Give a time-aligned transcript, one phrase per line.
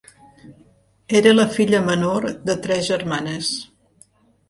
[1.19, 3.55] Era la filla menor de tres germanes.